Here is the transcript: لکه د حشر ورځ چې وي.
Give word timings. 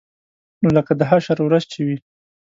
لکه 0.75 0.91
د 0.99 1.01
حشر 1.09 1.37
ورځ 1.43 1.63
چې 1.71 1.79
وي. 1.87 1.97